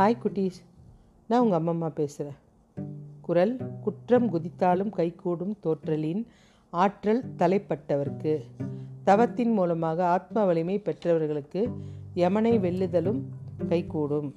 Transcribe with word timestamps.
Hi 0.00 0.18
குட்டீஸ் 0.24 0.58
நான் 1.28 1.40
உங்கள் 1.40 1.60
அம்மம்மா 1.60 1.88
பேசுகிறேன் 1.88 2.38
குரல் 3.20 3.56
குற்றம் 3.80 4.32
குதித்தாலும் 4.34 4.90
கைகூடும் 4.90 5.56
தோற்றலின் 5.62 6.26
ஆற்றல் 6.70 7.34
தலைப்பட்டவர்க்கு. 7.38 8.40
தவத்தின் 9.04 9.52
மூலமாக 9.52 10.06
ஆத்ம 10.06 10.44
வலிமை 10.44 10.78
பெற்றவர்களுக்கு 10.78 11.72
யமனை 12.14 12.52
வெல்லுதலும் 12.58 13.20
கைகூடும் 13.68 14.34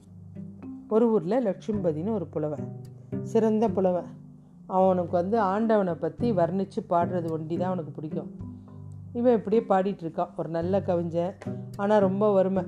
ஒரு 0.90 1.12
ஊரில் 1.12 1.46
லட்சுமிபதினு 1.46 2.14
ஒரு 2.14 2.28
புலவன். 2.28 2.82
சிறந்த 3.24 3.70
புலவன். 3.70 4.10
அவனுக்கு 4.68 5.12
வந்து 5.12 5.40
ஆண்டவனை 5.40 5.94
பற்றி 5.94 6.32
வர்ணித்து 6.32 6.84
பாடுறது 6.90 7.32
ஒண்டி 7.32 7.58
தான் 7.58 7.68
அவனுக்கு 7.68 7.92
பிடிக்கும். 7.92 8.32
இவன் 9.14 9.38
இப்படியே 9.38 9.62
பாடிட்டு 9.70 10.02
இருக்கான் 10.02 10.36
ஒரு 10.38 10.50
நல்ல 10.50 10.82
கவிஞன். 10.82 11.38
ஆனால் 11.76 12.02
ரொம்ப 12.02 12.34
வறுமை. 12.34 12.66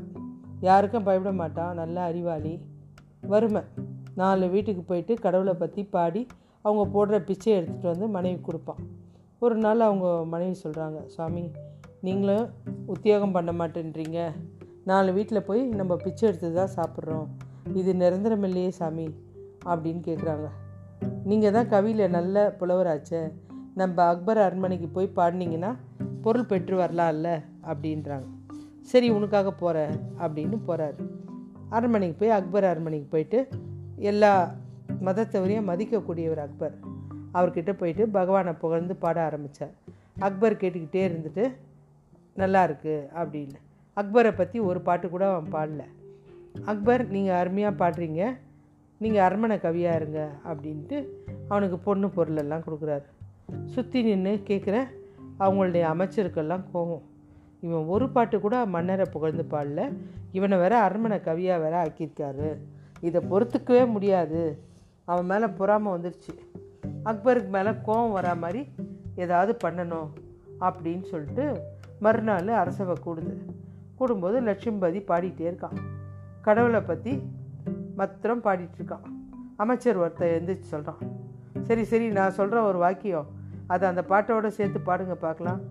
யாருக்கும் 0.62 1.04
பயப்பட 1.04 1.36
மாட்டான். 1.36 1.76
நல்ல 1.76 2.02
அறிவாளி. 2.02 2.74
வறுமை. 3.32 3.62
நாலு 4.22 4.46
வீட்டுக்கு 4.54 4.84
போயிட்டு 4.90 5.14
கடவுளை 5.26 5.54
பற்றி 5.62 5.82
பாடி 5.96 6.22
அவங்க 6.66 6.84
போடுற 6.96 7.16
பிச்சை 7.30 7.50
எடுத்துகிட்டு 7.56 7.92
வந்து 7.94 8.08
மனைவி 8.16 8.40
கொடுப்பான். 8.42 8.82
ஒரு 9.46 9.56
நாள் 9.64 9.86
அவங்க 9.88 10.08
மனைவி 10.34 10.56
சொல்கிறாங்க 10.64 11.00
சுவாமி 11.14 11.44
நீங்களும் 12.06 12.46
உத்தியோகம் 12.94 13.36
பண்ண 13.38 13.52
மாட்டேன்றீங்க. 13.60 14.20
நாலு 14.92 15.10
வீட்டில் 15.18 15.48
போய் 15.48 15.62
நம்ம 15.80 15.94
பிச்சை 16.06 16.24
எடுத்து 16.30 16.50
தான் 16.60 16.76
சாப்பிட்றோம். 16.78 17.28
இது 17.80 17.92
நிரந்தரம் 18.02 18.46
இல்லையே 18.50 18.72
சாமி 18.80 19.08
அப்படின்னு 19.72 20.02
கேட்குறாங்க 20.10 20.48
நீங்கள் 21.30 21.56
தான் 21.58 21.72
கவியில் 21.74 22.14
நல்ல 22.18 22.46
புலவராச்சே. 22.60 23.22
நம்ம 23.82 24.04
அக்பர் 24.12 24.42
அரண்மனைக்கு 24.46 24.88
போய் 24.96 25.16
பாடினீங்கன்னா 25.18 25.72
பொருள் 26.26 26.50
பெற்று 26.52 26.76
வரலாம்ல 26.82 27.30
அப்படின்றாங்க. 27.72 28.28
சரி 28.92 29.08
உனக்காக 29.10 29.52
போகிறேன் 29.62 29.94
அப்படின்னு 30.24 30.58
போகிறாரு 30.68 30.98
அரண்மனைக்கு 31.70 32.18
போய் 32.20 32.30
அக்பர் 32.30 32.64
அரண்மனைக்கு 32.64 33.08
போயிட்டு 33.10 33.48
எல்லா 33.96 34.56
மதத்தவரையும் 35.06 35.70
மதிக்கக்கூடியவர் 35.70 36.42
அக்பர். 36.46 36.76
அவர்கிட்ட 37.34 37.74
போயிட்டு 37.74 38.08
பகவானை 38.08 38.54
புகழ்ந்து 38.54 38.96
பாட 38.96 39.24
ஆரம்பித்தார் 39.24 39.74
அக்பர் 40.20 40.60
கேட்டுக்கிட்டே 40.62 41.02
இருந்துட்டு 41.08 41.46
நல்லா 42.36 42.68
இருக்குது 42.68 43.08
அப்படின்னு. 43.22 43.58
அக்பரை 43.98 44.32
பற்றி 44.36 44.60
ஒரு 44.60 44.82
பாட்டு 44.82 45.10
கூட 45.10 45.34
அவன் 45.34 45.54
பாடல. 45.56 45.84
அக்பர் 46.66 47.04
நீங்கள் 47.08 47.36
அருமையாக 47.36 47.80
பாடுறீங்க. 47.82 48.36
நீங்கள் 48.98 49.22
அரண்மனை 49.22 49.58
கவியாக 49.58 49.96
இருங்க 49.96 50.30
அப்படின்ட்டு 50.50 50.98
அவனுக்கு 51.48 51.78
பொண்ணு 51.78 52.08
பொருளெல்லாம் 52.10 52.64
கொடுக்குறாரு. 52.68 53.06
சுற்றி 53.66 54.04
நின்று 54.04 54.42
கேட்குற 54.48 54.88
அவங்களுடைய 55.40 55.84
அமைச்சருக்கெல்லாம் 55.94 56.64
கோவம் 56.74 57.04
இவன் 57.66 57.90
ஒரு 57.94 58.06
பாட்டு 58.16 58.40
கூட 58.40 58.56
மன்னரை 58.76 59.06
புகழ்ந்து 59.12 59.44
பாடல. 59.52 59.82
இவனை 60.32 60.58
வேற 60.58 60.76
அரண்மனை 60.80 61.18
கவியாக 61.18 61.64
வேற 61.66 61.76
ஆக்கியிருக்காரு. 61.84 62.50
இதை 63.02 63.22
பொறுத்துக்கவே 63.32 63.84
முடியாது. 63.96 64.42
அவன் 65.12 65.30
மேலே 65.32 65.48
பொறாமல் 65.60 65.96
வந்துருச்சு. 65.96 66.34
அக்பருக்கு 67.10 67.52
மேலே 67.58 67.72
கோவம் 67.88 68.16
வரா 68.18 68.34
மாதிரி 68.44 68.62
ஏதாவது 69.16 69.52
பண்ணணும் 69.64 70.10
அப்படின்னு 70.60 71.06
சொல்லிட்டு 71.12 71.46
மறுநாள் 72.00 72.54
அரசவை 72.62 72.96
கூடுது. 73.06 73.36
கூடும்போது 74.00 74.38
லட்சுமிபதி 74.48 75.00
பாடிட்டே 75.10 75.46
இருக்கான். 75.52 75.78
கடவுளை 76.42 76.82
பற்றி 76.82 77.14
மத்திரம் 77.98 78.44
பாடிட்டுருக்கான் 78.44 79.06
அமைச்சர் 79.56 80.00
ஒருத்தர் 80.00 80.34
எழுந்திரிச்சு 80.36 80.72
சொல்கிறான் 80.74 81.02
சரி 81.68 81.84
சரி 81.92 82.08
நான் 82.18 82.38
சொல்கிற 82.38 82.58
ஒரு 82.70 82.78
வாக்கியம். 82.78 83.28
அதை 83.68 83.86
அந்த 83.90 84.02
பாட்டோடு 84.10 84.50
சேர்த்து 84.58 84.80
பாடுங்க 84.80 85.16
பார்க்கலாம். 85.26 85.62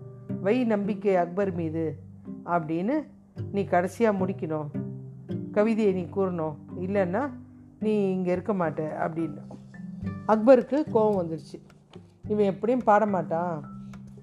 வை 0.45 0.55
நம்பிக்கை 0.71 1.15
அக்பர் 1.15 1.51
மீது 1.53 1.83
அப்படின்னு 2.45 2.95
நீ 3.51 3.61
கடைசியாக 3.63 4.19
முடிக்கணும். 4.19 4.67
கவிதையை 5.51 5.91
நீ 5.93 6.03
கூறணும். 6.15 6.55
இல்லைன்னா 6.85 7.21
நீ 7.79 7.93
இங்கே 8.11 8.31
இருக்க 8.31 8.53
மாட்ட 8.53 8.81
அப்படின்னு. 9.05 9.41
அக்பருக்கு 10.27 10.77
கோபம் 10.91 11.19
வந்துடுச்சு 11.19 11.57
இவன் 12.27 12.51
எப்படியும் 12.53 12.85
பாட 12.89 13.05
மாட்டான். 13.05 13.55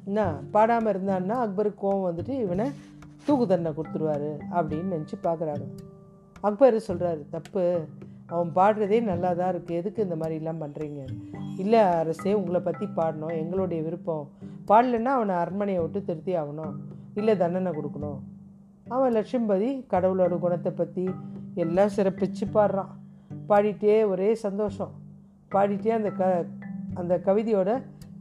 என்ன? 0.05 0.21
பாடாமல் 0.53 0.93
இருந்தான்னா 0.93 1.37
அக்பருக்கு 1.45 1.83
கோபம் 1.85 2.07
வந்துட்டு 2.09 2.35
இவனை 2.45 2.67
தூக்கு 3.25 3.47
தண்டனை 3.47 3.73
கொடுத்துருவாரு 3.77 4.31
அப்படின்னு 4.57 4.95
நினச்சி 4.95 5.17
பார்க்குறாங்க 5.23 5.67
அக்பர் 6.41 6.77
சொல்கிறாரு 6.89 7.23
தப்பு. 7.31 7.65
அவன் 8.33 8.51
பாடுறதே 8.59 8.99
நல்லா 9.11 9.31
தான் 9.39 9.51
இருக்குது 9.53 9.79
எதுக்கு 9.81 10.05
இந்த 10.07 10.17
மாதிரிலாம் 10.21 10.63
பண்ணுறீங்க 10.63 11.01
இல்லை 11.63 11.81
அரசே 12.01 12.33
உங்களை 12.39 12.61
பற்றி 12.67 12.87
பாடணும். 12.99 13.35
எங்களுடைய 13.41 13.81
விருப்பம். 13.87 14.25
பாடலைன்னா 14.69 15.13
அவனை 15.19 15.35
அரண்மனையை 15.43 15.81
விட்டு 15.85 16.01
திருத்தி 16.09 16.33
ஆகணும். 16.43 16.75
இல்லை 17.21 17.35
தண்டனை 17.43 17.73
கொடுக்கணும். 17.79 18.21
அவன் 18.95 19.15
லட்சுமிபதி 19.17 19.71
கடவுளோட 19.93 20.35
குணத்தை 20.45 20.73
பற்றி 20.81 21.05
எல்லாம் 21.65 21.95
சிறப்பிச்சு 21.97 22.45
பாடுறான். 22.57 22.93
பாடிட்டே 23.51 23.97
ஒரே 24.13 24.31
சந்தோஷம். 24.45 24.93
பாடிட்டே 25.55 25.93
அந்த 25.99 26.11
க 26.21 26.31
அந்த 27.01 27.15
கவிதையோட 27.27 27.71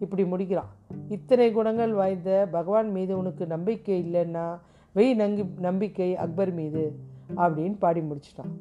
இப்படி 0.04 0.24
முடிக்கிறான். 0.32 0.72
இத்தனை 1.16 1.48
குணங்கள் 1.58 1.94
வாய்ந்த 2.00 2.32
பகவான் 2.56 2.90
மீது 2.98 3.14
உனக்கு 3.22 3.44
நம்பிக்கை 3.54 3.98
இல்லைன்னா 4.06 4.46
வெய் 4.96 5.14
நங்கி 5.22 5.44
நம்பிக்கை 5.68 6.10
அக்பர் 6.26 6.54
மீது 6.60 6.84
அப்படின்னு 7.44 7.78
பாடி 7.84 8.02
முடிச்சிட்டான். 8.02 8.54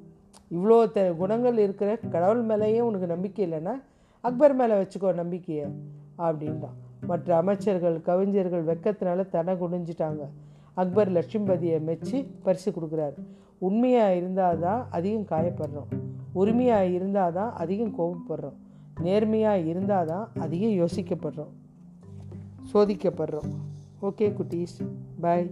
இவ்வளோ 0.55 0.93
த 0.93 1.01
குணங்கள் 1.13 1.59
இருக்கிற 1.59 1.97
கடவுள் 1.97 2.45
மேலேயும் 2.47 2.89
உனக்கு 2.91 3.07
நம்பிக்கை 3.07 3.43
இல்லைன்னா 3.47 3.75
அக்பர் 4.21 4.55
மேலே 4.55 4.75
வச்சுக்கோ 4.75 5.15
நம்பிக்கையை 5.15 5.67
அப்படின்றான். 6.19 6.77
மற்ற 7.07 7.37
அமைச்சர்கள் 7.37 8.01
கவிஞர்கள் 8.01 8.65
வெக்கத்தினால 8.65 9.29
தன 9.29 9.55
குடிஞ்சிட்டாங்க 9.55 10.23
அக்பர் 10.75 11.13
லட்சுமிபதியை 11.13 11.79
மெச்சு 11.89 12.19
பரிசு 12.43 12.71
கொடுக்குறாரு. 12.71 13.17
உண்மையாக 13.59 14.15
இருந்தால் 14.15 14.59
தான் 14.59 14.87
அதிகம் 14.91 15.31
காயப்படுறோம். 15.31 15.89
உரிமையாக 16.33 16.93
இருந்தால் 16.97 17.33
தான் 17.33 17.53
அதிகம் 17.53 17.95
கோபப்படுறோம். 17.99 18.59
நேர்மையாக 19.01 19.67
இருந்தால் 19.71 20.07
தான் 20.07 20.31
அதிகம் 20.39 20.77
யோசிக்கப்படுறோம். 20.83 21.53
சோதிக்கப்படுறோம். 22.73 23.51
ஓகே 24.03 24.29
குட்டீஸ். 24.39 24.77
பாய் 25.21 25.51